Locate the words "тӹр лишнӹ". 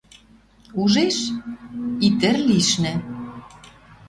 2.19-2.93